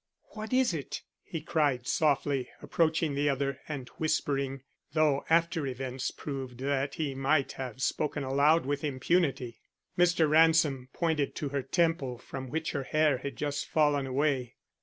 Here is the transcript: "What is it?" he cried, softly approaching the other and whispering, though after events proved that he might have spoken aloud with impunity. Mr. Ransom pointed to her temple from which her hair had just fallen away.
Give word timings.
"What 0.31 0.51
is 0.51 0.73
it?" 0.73 1.03
he 1.21 1.41
cried, 1.41 1.85
softly 1.85 2.49
approaching 2.59 3.13
the 3.13 3.29
other 3.29 3.59
and 3.67 3.87
whispering, 3.99 4.63
though 4.93 5.23
after 5.29 5.67
events 5.67 6.09
proved 6.09 6.57
that 6.61 6.95
he 6.95 7.13
might 7.13 7.51
have 7.51 7.83
spoken 7.83 8.23
aloud 8.23 8.65
with 8.65 8.83
impunity. 8.83 9.61
Mr. 9.95 10.27
Ransom 10.27 10.89
pointed 10.91 11.35
to 11.35 11.49
her 11.49 11.61
temple 11.61 12.17
from 12.17 12.49
which 12.49 12.71
her 12.71 12.81
hair 12.85 13.19
had 13.19 13.35
just 13.35 13.67
fallen 13.67 14.07
away. 14.07 14.55